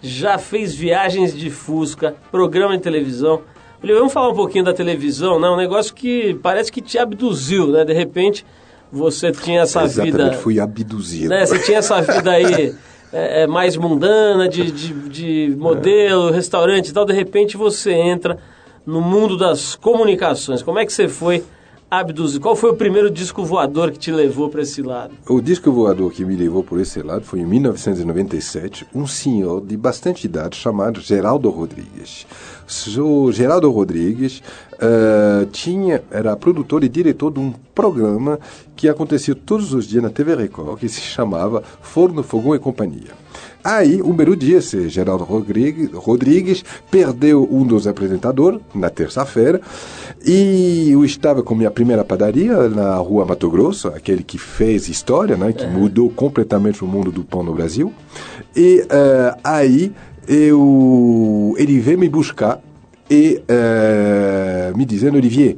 [0.00, 3.42] já fez viagens de Fusca, programa de televisão.
[3.82, 5.48] Olivier, vamos falar um pouquinho da televisão, né?
[5.50, 7.84] Um negócio que parece que te abduziu, né?
[7.84, 8.46] De repente
[8.92, 11.30] você tinha essa Exatamente, vida fui abduzido.
[11.30, 11.46] né?
[11.46, 12.74] Você tinha essa vida aí
[13.12, 18.38] é, é, mais mundana, de, de, de modelo, restaurante e tal, de repente você entra
[18.84, 20.62] no mundo das comunicações.
[20.62, 21.42] Como é que você foi
[21.90, 22.40] abduzido?
[22.42, 25.14] Qual foi o primeiro disco voador que te levou para esse lado?
[25.28, 29.76] O disco voador que me levou por esse lado foi em 1997, um senhor de
[29.76, 32.26] bastante idade chamado Geraldo Rodrigues.
[32.98, 34.42] O Geraldo Rodrigues
[34.80, 38.38] eh, tinha, era produtor e diretor de um programa
[38.74, 43.12] que acontecia todos os dias na TV Record, que se chamava Forno, Fogão e Companhia.
[43.62, 49.60] Aí, um belo dia, esse Geraldo Rodrigues, perdeu um dos apresentadores na terça-feira
[50.26, 55.36] e eu estava com minha primeira padaria na rua Mato Grosso, aquele que fez história,
[55.36, 57.92] né, que mudou completamente o mundo do pão no Brasil.
[58.56, 59.92] E eh, aí
[60.28, 62.60] eu, ele veio me buscar
[63.10, 65.56] e eh, me dizendo, Olivier,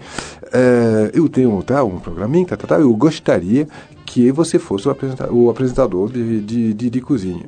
[0.52, 3.68] eh, eu tenho tá, um programinha, tá, tá, tá, eu gostaria
[4.04, 7.46] que você fosse o apresentador, o apresentador de, de, de, de cozinha.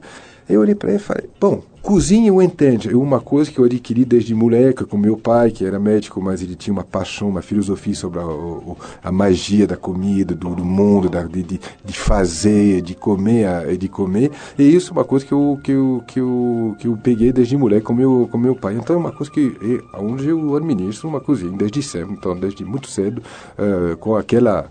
[0.49, 3.65] Eu olhei para ele e falei, bom, cozinha eu entendo, é uma coisa que eu
[3.65, 7.41] adquiri desde moleque com meu pai, que era médico, mas ele tinha uma paixão, uma
[7.41, 12.83] filosofia sobre a, a, a magia da comida, do, do mundo, da, de, de, fazer,
[12.83, 14.33] de comer, de comer.
[14.59, 17.57] E isso é uma coisa que eu, que eu, que eu, que eu peguei desde
[17.57, 18.75] moleque com meu, com meu pai.
[18.75, 19.57] Então é uma coisa que,
[19.95, 23.23] onde eu administro uma cozinha desde sempre, então desde muito cedo,
[23.57, 24.69] uh, com aquela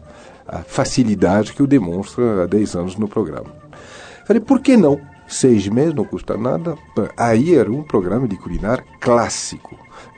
[0.68, 3.48] facilidade que eu demonstro há 10 anos no programa.
[4.26, 5.15] Falei, por que não?
[5.28, 6.78] Seis meses, não custa nada.
[7.18, 9.78] Aí era um programa de culinária clássico.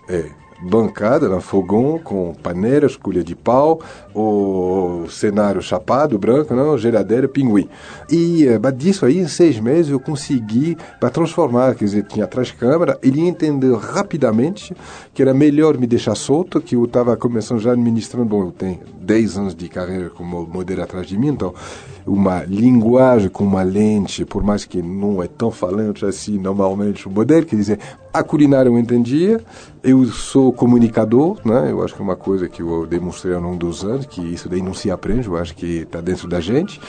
[0.10, 0.30] É,
[0.62, 3.82] bancada na fogão com paneiras, colher de pau,
[4.14, 7.70] o cenário chapado, branco, não, geladeira, pinguim.
[8.10, 12.52] E uh, disso aí, em seis meses, eu consegui para transformar, quer dizer, tinha atrás
[12.52, 14.76] câmera, ele entendeu rapidamente
[15.14, 18.80] que era melhor me deixar solto, que eu estava começando já administrando, bom, eu tenho
[19.00, 21.54] dez anos de carreira como modelo atrás de mim, então
[22.08, 27.12] uma linguagem com uma lente, por mais que não é tão falante assim normalmente o
[27.12, 27.80] modelo, quer dizer,
[28.14, 29.44] a culinária eu entendia,
[29.84, 31.70] eu sou comunicador, né?
[31.70, 34.48] eu acho que é uma coisa que eu demonstrei ao longo dos anos, que isso
[34.48, 36.80] daí não se aprende, eu acho que está dentro da gente.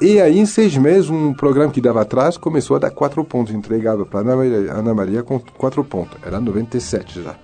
[0.00, 3.52] E aí, em seis meses, um programa que dava atrás começou a dar quatro pontos,
[3.52, 7.34] entregava para Ana Maria, Ana Maria com quatro pontos, era 97 já.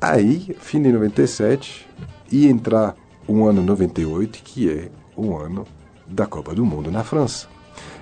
[0.00, 1.88] Aí, fim de 97,
[2.30, 2.94] ia entrar
[3.28, 5.64] um ano 98, que é o ano
[6.12, 7.46] da Copa do Mundo na França.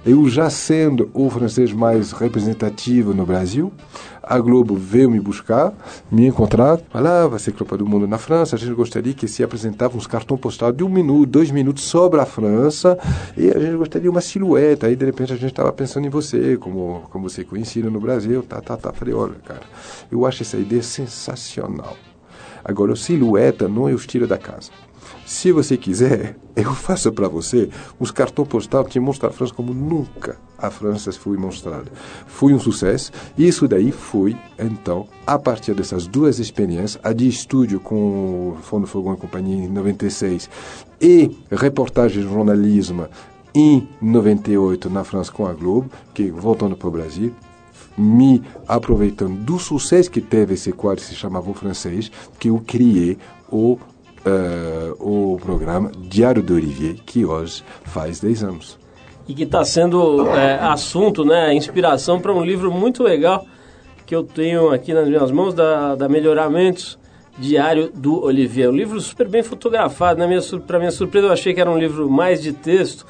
[0.04, 3.70] Eu já sendo o francês mais representativo no Brasil,
[4.22, 5.74] a Globo veio me buscar,
[6.10, 9.28] me encontrar, falar, ah, vai ser Copa do Mundo na França, a gente gostaria que
[9.28, 12.98] se apresentava uns cartões postais de um minuto, dois minutos sobre a França,
[13.36, 16.10] e a gente gostaria de uma silhueta, aí de repente a gente estava pensando em
[16.10, 18.92] você, como, como você é conhecido no Brasil, tá, tá, tá.
[18.92, 19.62] Falei, olha, cara,
[20.10, 21.96] eu acho essa ideia sensacional.
[22.64, 24.70] Agora, silhueta não é o estilo da casa.
[25.30, 27.70] Se você quiser, eu faço para você
[28.00, 31.86] uns cartões postais que mostram a França como nunca a França foi mostrada.
[32.26, 37.78] Foi um sucesso isso daí foi, então, a partir dessas duas experiências, a de estúdio
[37.78, 40.50] com o Fundo Fogão e Companhia em 96
[41.00, 43.06] e reportagem de jornalismo
[43.54, 47.32] em 98 na França com a Globo, que voltando para o Brasil,
[47.96, 52.60] me aproveitando do sucesso que teve esse quadro que se chamava o francês, que eu
[52.66, 53.16] criei
[53.48, 53.78] o
[54.26, 58.78] uh, o programa Diário do Olivier, que hoje faz 10 anos.
[59.28, 63.46] E que está sendo é, assunto, né, inspiração para um livro muito legal
[64.10, 66.98] que eu tenho aqui nas minhas mãos, da, da Melhoramentos,
[67.38, 68.68] Diário do Olivier.
[68.68, 70.26] Um livro super bem fotografado, né?
[70.66, 73.06] para minha surpresa eu achei que era um livro mais de texto,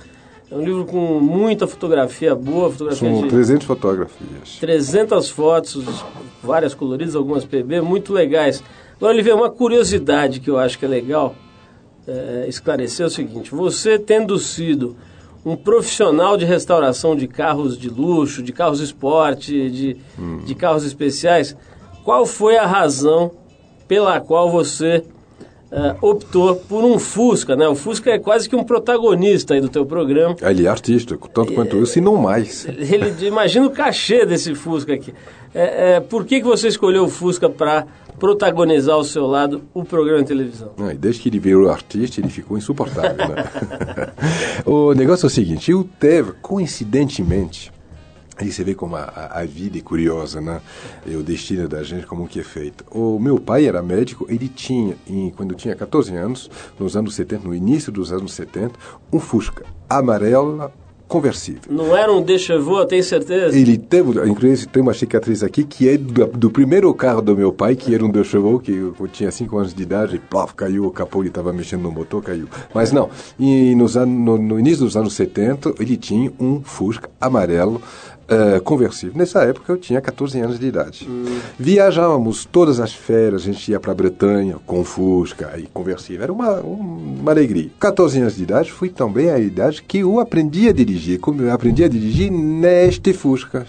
[0.50, 4.58] é um livro com muita fotografia boa, fotografia São de 300 fotografias.
[4.60, 6.04] 300 fotos,
[6.42, 8.62] várias coloridas, algumas PB, muito legais.
[9.00, 11.34] Agora, Oliveira, uma curiosidade que eu acho que é legal
[12.06, 14.94] é, esclarecer é o seguinte: você tendo sido
[15.42, 20.40] um profissional de restauração de carros de luxo, de carros esporte, de, hum.
[20.44, 21.56] de carros especiais,
[22.04, 23.30] qual foi a razão
[23.88, 25.02] pela qual você
[25.72, 27.68] Uh, optou por um Fusca, né?
[27.68, 30.34] O Fusca é quase que um protagonista aí do teu programa.
[30.42, 32.66] Ele é artista, tanto quanto eu, se não mais.
[32.66, 35.14] Ele, imagina o cachê desse Fusca aqui.
[35.54, 37.86] É, é, por que, que você escolheu o Fusca para
[38.20, 40.72] protagonizar ao seu lado o programa de televisão?
[40.76, 43.16] Não, desde que ele virou artista, ele ficou insuportável.
[43.16, 43.44] Né?
[44.64, 47.72] o negócio é o seguinte, eu teve, coincidentemente,
[48.36, 50.62] Aí você vê como a, a, vida é curiosa, né?
[51.04, 52.86] E o destino da gente, como que é feito.
[52.90, 57.46] O meu pai era médico, ele tinha, em, quando tinha 14 anos, nos anos 70,
[57.46, 58.72] no início dos anos 70,
[59.12, 60.72] um Fusca amarelo
[61.10, 61.62] conversível.
[61.68, 63.58] Não era um deixa eu tenho certeza?
[63.58, 67.52] Ele teve, inclusive, tem uma cicatriz aqui que é do, do primeiro carro do meu
[67.52, 70.54] pai, que era um deixa eu que eu, tinha 5 anos de idade, e plof,
[70.54, 72.46] caiu o capô, ele estava mexendo no motor, caiu.
[72.72, 77.10] Mas não, e nos anos, no, no início dos anos 70, ele tinha um Fusca
[77.20, 77.82] amarelo,
[78.30, 79.14] uh, conversível.
[79.16, 81.06] Nessa época eu tinha 14 anos de idade.
[81.08, 81.40] Hum.
[81.58, 86.22] Viajávamos todas as férias, a gente ia para a Bretanha com Fusca e conversível.
[86.22, 87.70] Era uma, uma alegria.
[87.78, 91.18] 14 anos de idade foi também a idade que eu aprendi a dirigir.
[91.18, 93.66] Como eu aprendi a dirigir neste Fusca.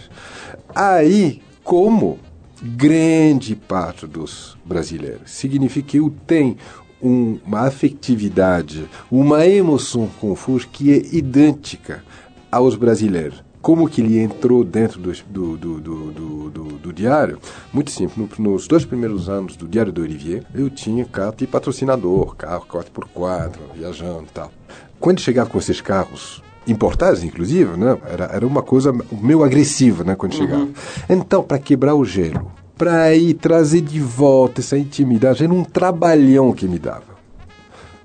[0.74, 2.20] Aí, como
[2.62, 6.56] grande parte dos brasileiros, significa que eu tenho
[7.02, 12.04] um, uma afetividade, uma emoção com o Fusca que é idêntica
[12.52, 15.12] aos brasileiros como que ele entrou dentro do,
[15.58, 17.40] do, do, do, diário?
[17.72, 18.18] Muito simples.
[18.18, 22.66] No, nos dois primeiros anos do Diário do Olivier, eu tinha carro de patrocinador, carro
[22.68, 24.52] 4x4, viajando e tal.
[25.00, 27.98] Quando chegava com esses carros importados, inclusive, né?
[28.08, 30.16] Era, era uma coisa meio agressiva, né?
[30.16, 30.64] Quando chegava.
[30.64, 30.74] Uhum.
[31.10, 35.44] Então, para quebrar o gelo, para aí trazer de volta essa intimidade.
[35.44, 37.11] Era um trabalhão que me dava.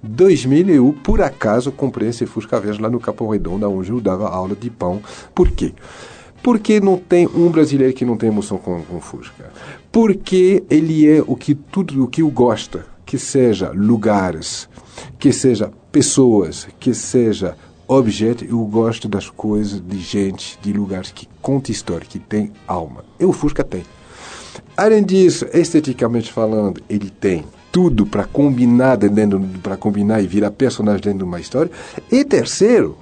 [0.06, 4.28] 2000 eu, por acaso, comprei esse Fusca Verde lá no Capão Redondo, onde eu dava
[4.28, 5.02] aula de pão.
[5.34, 5.72] Por quê?
[6.42, 9.50] Porque não tem um brasileiro que não tem emoção com, com Fusca.
[9.90, 14.68] Porque ele é o que tudo o que eu gosto, que seja lugares,
[15.18, 17.56] que seja pessoas, que seja
[17.88, 23.04] objeto, eu gosto das coisas, de gente, de lugares que conta história, que tem alma.
[23.18, 23.84] E o Fusca tem.
[24.76, 27.44] Além disso, esteticamente falando, ele tem
[27.76, 31.70] tudo para combinar dentro para combinar e virar personagem dentro de uma história.
[32.10, 32.96] E terceiro,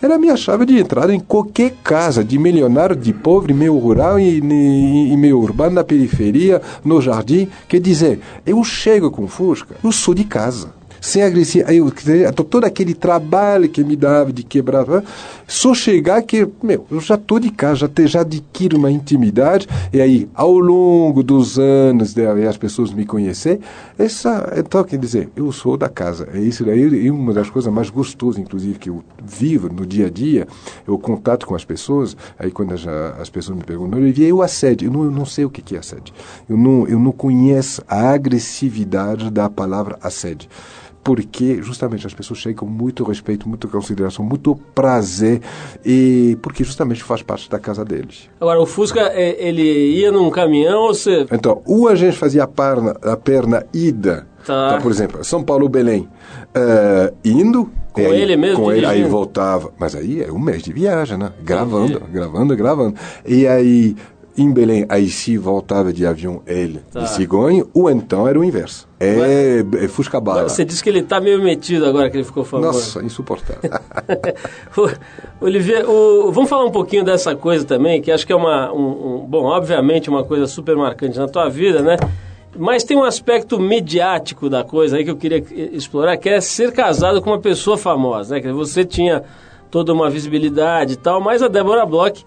[0.00, 4.20] era a minha chave de entrada em qualquer casa, de milionário, de pobre, meio rural
[4.20, 7.48] e, e, e meio urbano, na periferia, no jardim.
[7.66, 10.72] Quer dizer, eu chego com Fusca, eu sou de casa
[11.02, 11.76] sem agressividade.
[11.76, 14.86] Eu, todo aquele trabalho que me dava de quebrar,
[15.48, 19.68] só chegar que, meu, eu já estou de casa, já, te, já adquiro uma intimidade,
[19.92, 23.60] e aí, ao longo dos anos, de, as pessoas me conhecer,
[23.98, 26.28] essa, então, quer dizer, eu sou da casa.
[26.32, 30.10] É isso daí, uma das coisas mais gostosas, inclusive, que eu vivo no dia a
[30.10, 30.46] dia,
[30.86, 34.92] eu contato com as pessoas, aí quando as, as pessoas me perguntam, eu assédio, eu
[34.92, 36.14] não, eu não sei o que é assédio.
[36.48, 40.48] Eu não, eu não conheço a agressividade da palavra assédio
[41.02, 45.40] porque justamente as pessoas chegam com muito respeito, muita consideração, muito prazer
[45.84, 48.30] e porque justamente faz parte da casa deles.
[48.40, 51.26] Agora o Fusca é, ele ia num caminhão ou você?
[51.32, 54.70] Então, ou a gente fazia a perna, a perna ida, Tá.
[54.70, 56.08] Então, por exemplo, São Paulo Belém,
[56.56, 60.62] uh, indo Com aí, ele mesmo com ele, aí voltava, mas aí é um mês
[60.62, 61.32] de viagem, né?
[61.42, 62.94] Gravando, gravando, gravando.
[63.24, 63.96] E aí
[64.36, 67.00] em Belém, aí se voltava de avião ele Tá.
[67.00, 68.88] de Cigonho, ou então era o inverso.
[68.98, 70.48] É, é Fusca Bala.
[70.48, 72.66] Você disse que ele tá meio metido agora que ele ficou famoso.
[72.78, 73.70] Nossa, insuportável.
[75.40, 79.16] Olivier, o- vamos falar um pouquinho dessa coisa também, que acho que é uma, um,
[79.22, 81.96] um- bom, obviamente uma coisa super marcante na tua vida, né?
[82.56, 86.70] Mas tem um aspecto mediático da coisa aí que eu queria explorar, que é ser
[86.72, 88.40] casado com uma pessoa famosa, né?
[88.40, 89.22] Que você tinha
[89.70, 92.24] toda uma visibilidade e tal, mas a Débora Bloch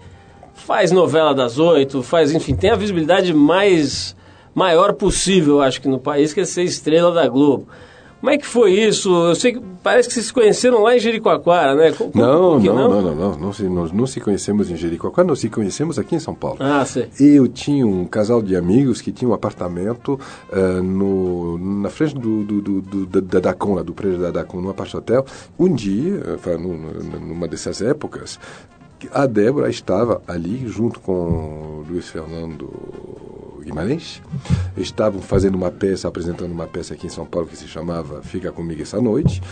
[0.56, 4.16] faz novela das oito, faz, enfim, tem a visibilidade mais
[4.54, 7.66] maior possível, acho que no país, que é ser estrela da Globo.
[8.18, 9.14] Como é que foi isso?
[9.28, 11.92] Eu sei que parece que vocês se conheceram lá em Jericoacoara, né?
[11.92, 14.74] Co- co- Não, que não, não, não, não, não, se, nós não se conhecemos em
[14.74, 16.56] Jericoacoara, nós se conhecemos aqui em São Paulo.
[16.58, 17.08] Ah, sei.
[17.20, 20.18] Eu tinha um casal de amigos que tinha um apartamento
[20.50, 24.30] eh, no, na frente do, do, do, do- da, da Dacom, lá do prédio da
[24.30, 25.24] Dacom, no apart hotel.
[25.58, 26.56] Um dia, eh,
[27.20, 28.40] numa dessas épocas,
[29.12, 32.68] a Débora estava ali junto com Luiz Fernando
[33.62, 34.22] Guimarães.
[34.76, 38.52] Estavam fazendo uma peça, apresentando uma peça aqui em São Paulo que se chamava Fica
[38.52, 39.42] Comigo Essa Noite.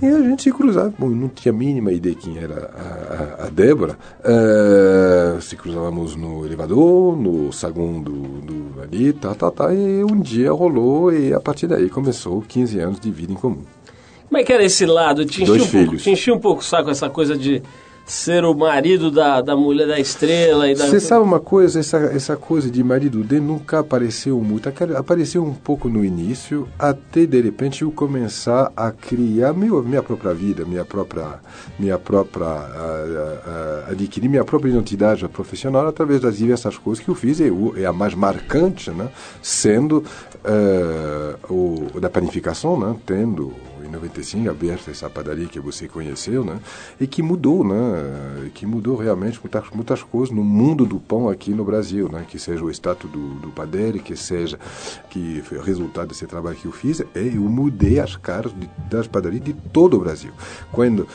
[0.00, 0.92] E a gente se cruzava.
[0.98, 3.96] Bom, não tinha a mínima ideia quem era a, a- a Débora.
[4.24, 9.72] Eh, se cruzávamos no elevador, no saguão do, do ali, tá, tá, tá.
[9.72, 13.62] E um dia rolou e a partir daí começou 15 anos de vida em comum.
[14.28, 15.24] Como é que era esse lado?
[15.26, 16.02] Te enchia, Dois um pouco, filhos.
[16.02, 17.62] te enchia um pouco o saco essa coisa de
[18.04, 20.86] ser o marido da, da mulher da estrela e da...
[20.86, 24.68] Você sabe uma coisa, essa, essa coisa de marido dele nunca apareceu muito.
[24.96, 30.34] Apareceu um pouco no início, até de repente eu começar a criar meu, minha própria
[30.34, 31.40] vida, minha própria,
[31.78, 32.46] minha própria,
[33.88, 37.40] adquirir minha própria identidade profissional através das diversas coisas que eu fiz.
[37.40, 39.08] O- e a mais marcante, né,
[39.40, 40.04] sendo
[40.44, 43.52] eh, o, da panificação, né, tendo
[43.92, 46.58] 95 aberta essa padaria que você conheceu, né?
[47.00, 48.50] E que mudou, né?
[48.54, 52.24] Que mudou realmente muitas, muitas coisas no mundo do pão aqui no Brasil, né?
[52.26, 54.58] Que seja o status do, do padeiro, que seja
[55.10, 59.06] que foi resultado desse trabalho que eu fiz, é eu mudei as caras de, das
[59.06, 60.32] padarias de todo o Brasil.
[60.70, 61.06] Quando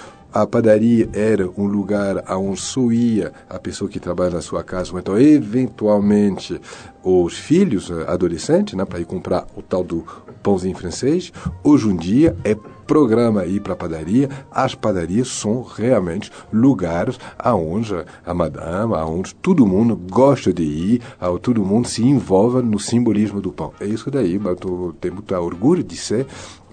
[0.41, 4.91] a padaria era um lugar onde só ia a pessoa que trabalha na sua casa,
[4.95, 6.61] então eventualmente
[7.03, 10.05] os filhos eh, adolescentes, né, para ir comprar o tal do
[10.43, 11.33] pãozinho francês.
[11.63, 14.29] Hoje em dia é programa ir para a padaria.
[14.51, 21.41] As padarias são realmente lugares aonde a madame, aonde todo mundo gosta de ir, aonde
[21.41, 23.73] todo mundo se envolve no simbolismo do pão.
[23.79, 26.27] É isso daí, mas eu tenho muito orgulho de ser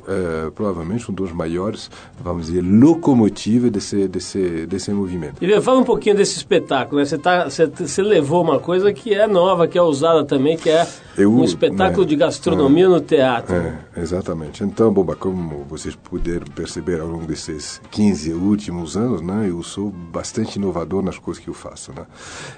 [0.07, 1.90] eh, provavelmente um dos maiores,
[2.22, 5.36] vamos dizer, locomotivas desse, desse, desse movimento.
[5.40, 7.05] Olivier, fala um pouquinho desse espetáculo, né?
[7.07, 10.70] Você, tá, você, você levou uma coisa que é nova, que é usada também, que
[10.70, 10.86] é
[11.16, 13.55] Eu- um espetáculo né, de gastronomia no teatro.
[13.55, 14.62] É, exatamente.
[14.64, 19.90] Então, Boba, como vocês puderam perceber ao longo desses 15 últimos anos, né, eu sou
[19.90, 21.92] bastante inovador nas coisas que eu faço.
[21.92, 22.05] Né?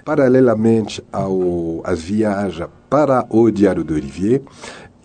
[0.05, 4.41] Paralelamente ao, às viagens para o Diário do Olivier,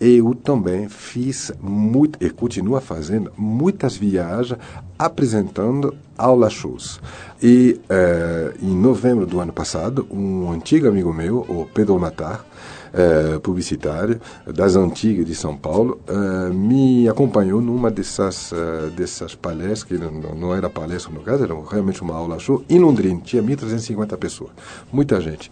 [0.04, 4.58] eu também fiz muito, e continuo fazendo muitas viagens
[4.98, 7.00] apresentando aulas shows.
[7.40, 12.44] E eh, em novembro do ano passado, um antigo amigo meu, o Pedro Matar,
[12.92, 19.84] eh, publicitária das antigas de São Paulo, eh, me acompanhou numa dessas, eh, dessas palestras,
[19.84, 23.42] que não, não era palestra no caso, era realmente uma aula show, em Londrina, tinha
[23.42, 24.50] 1.350 pessoas,
[24.92, 25.50] muita gente.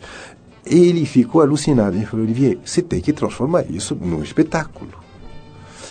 [0.65, 4.93] Ele ficou alucinado, ele falou, Olivier, você tem que transformar isso num espetáculo.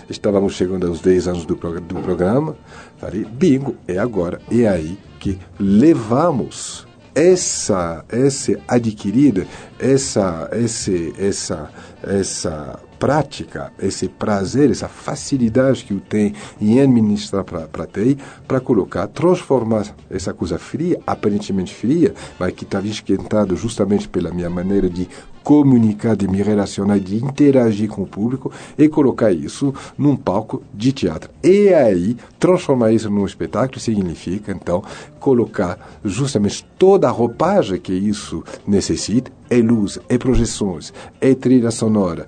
[0.09, 2.55] Estávamos chegando aos 10 anos do, prog do programa.
[2.97, 4.41] Falei, bingo, é agora.
[4.51, 9.45] É aí que levamos essa, essa adquirida,
[9.78, 11.70] essa, esse, essa,
[12.01, 19.07] essa prática, esse prazer, essa facilidade que eu tenho em administrar para TI, para colocar,
[19.07, 25.07] transformar essa coisa fria, aparentemente fria, mas que estava esquentado justamente pela minha maneira de
[25.43, 30.91] comunicar, de me relacionar, de interagir com o público e colocar isso num palco de
[30.91, 31.31] teatro.
[31.43, 34.83] E aí, transformar isso num espetáculo significa, então,
[35.19, 42.27] colocar justamente toda a roupagem que isso necessita, é luz, é projeções, é trilha sonora,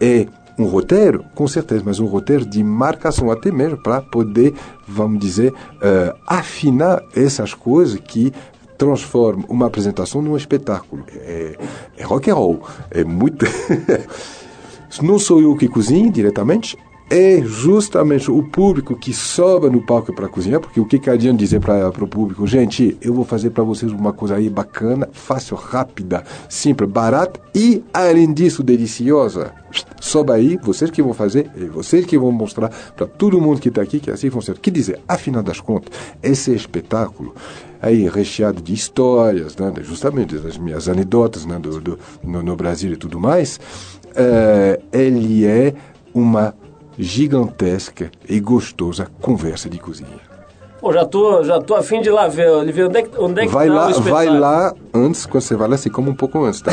[0.00, 0.26] é
[0.58, 4.54] um roteiro, com certeza, mas um roteiro de marcação até mesmo para poder,
[4.86, 8.32] vamos dizer, uh, afinar essas coisas que
[8.76, 11.04] transforma uma apresentação num espetáculo.
[11.12, 11.56] É,
[11.96, 12.62] é rock and roll.
[12.90, 13.46] É muito.
[15.02, 16.76] Não sou eu que cozinho diretamente,
[17.10, 21.38] é justamente o público que sobe no palco para cozinhar, porque o que, que adianta
[21.38, 22.46] dizer para o público?
[22.46, 27.82] Gente, eu vou fazer para vocês uma coisa aí bacana, fácil, rápida, simples, barata e,
[27.92, 29.52] além disso, deliciosa.
[30.00, 33.68] Sobe aí, vocês que vão fazer, e vocês que vão mostrar para todo mundo que
[33.68, 34.58] está aqui que assim funciona.
[34.60, 35.92] Que dizer, afinal das contas,
[36.22, 37.34] esse espetáculo
[37.80, 42.92] aí recheado de histórias, né, justamente das minhas anedotas né, do, do no, no, Brasil
[42.92, 43.60] e tudo mais,
[44.08, 45.74] uh, ele é
[46.12, 46.54] uma
[46.98, 50.28] gigantesca e gostosa conversa de cozinha.
[50.80, 53.20] Pô, já tô, já tô a fim de ir lá ver, Oliveira, onde é que,
[53.20, 56.10] onde é que vai tá lá, Vai lá antes, quando você vai lá, você come
[56.10, 56.72] um pouco antes, tá?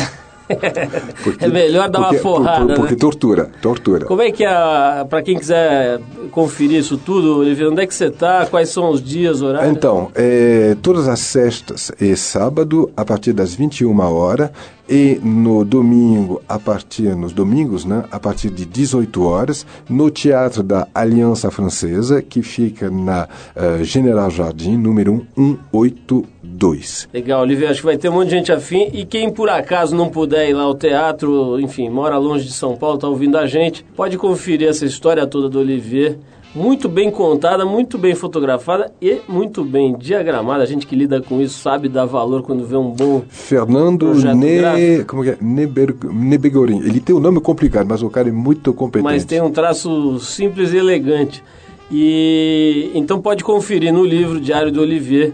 [1.23, 2.99] Porque, é melhor dar porque, uma forrada, por, porque né?
[2.99, 4.05] tortura, tortura.
[4.05, 5.99] Como é que é, para quem quiser
[6.29, 8.45] conferir isso tudo, Oliveira, onde é que você está?
[8.45, 9.71] Quais são os dias, horários?
[9.75, 14.51] Então, é, todas as sextas e sábado, a partir das 21 horas,
[14.89, 20.61] e no domingo, a partir, nos domingos, né, a partir de 18 horas, no Teatro
[20.61, 27.09] da Aliança Francesa, que fica na uh, General Jardim, número 182.
[27.13, 29.95] Legal, Olivier, acho que vai ter um monte de gente afim, e quem por acaso
[29.95, 33.47] não puder ir lá ao teatro, enfim, mora longe de São Paulo, está ouvindo a
[33.47, 36.17] gente, pode conferir essa história toda do Olivier,
[36.55, 40.63] muito bem contada, muito bem fotografada e muito bem diagramada.
[40.63, 45.03] A gente que lida com isso sabe dar valor quando vê um bom Fernando ne...
[45.03, 45.37] Como é?
[45.41, 45.93] Neber...
[46.11, 46.79] Nebegorin.
[46.79, 49.03] Ele tem um nome complicado, mas o cara é muito competente.
[49.03, 51.43] Mas tem um traço simples e elegante.
[51.91, 55.33] E então pode conferir no livro Diário do Olivier,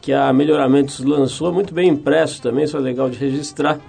[0.00, 3.80] que a Melhoramentos lançou, muito bem impresso também, isso é legal de registrar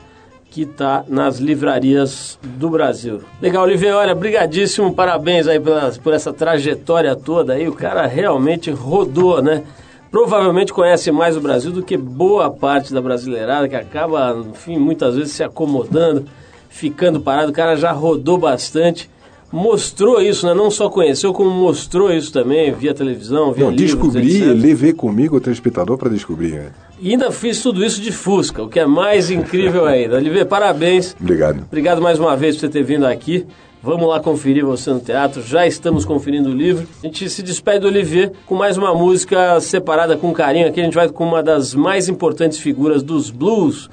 [0.51, 3.21] que está nas livrarias do Brasil.
[3.41, 8.69] Legal, Oliveira, olha, brigadíssimo, parabéns aí pela, por essa trajetória toda aí, o cara realmente
[8.69, 9.63] rodou, né?
[10.11, 15.15] Provavelmente conhece mais o Brasil do que boa parte da brasileirada, que acaba, enfim, muitas
[15.15, 16.25] vezes se acomodando,
[16.69, 19.09] ficando parado, o cara já rodou bastante
[19.51, 20.53] mostrou isso, né?
[20.53, 24.55] Não só conheceu, como mostrou isso também via televisão, via Não, livros, descobri, etc.
[24.55, 26.53] levei comigo o telespectador para descobrir.
[26.53, 26.71] Né?
[27.01, 30.17] E ainda fiz tudo isso de Fusca, o que é mais incrível ainda.
[30.17, 31.15] Oliveira, parabéns.
[31.19, 31.63] Obrigado.
[31.63, 33.47] Obrigado mais uma vez por você ter vindo aqui.
[33.81, 35.41] Vamos lá conferir você no teatro.
[35.41, 36.87] Já estamos conferindo o livro.
[37.01, 40.67] A gente se despede do Olivier com mais uma música separada com carinho.
[40.67, 43.89] Aqui a gente vai com uma das mais importantes figuras dos blues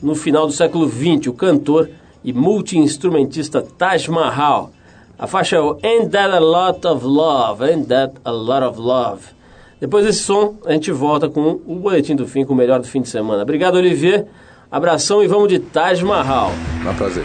[0.00, 1.90] no final do século XX, o cantor
[2.22, 4.70] e multi-instrumentista Taj Mahal.
[5.18, 8.78] A faixa é o Ain't That a Lot of Love, Ain't That a Lot of
[8.78, 9.35] Love.
[9.80, 12.86] Depois desse som, a gente volta com o Boletim do Fim, com o melhor do
[12.86, 13.42] fim de semana.
[13.42, 14.26] Obrigado, Olivier.
[14.70, 16.50] Abração e vamos de Taj Mahal.
[16.88, 17.24] Um prazer.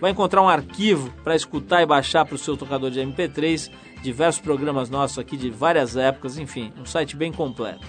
[0.00, 3.70] Vai encontrar um arquivo para escutar e baixar para o seu tocador de MP3,
[4.02, 7.86] diversos programas nossos aqui de várias épocas, enfim, um site bem completo.